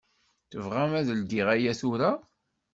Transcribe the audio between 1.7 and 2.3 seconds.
tura?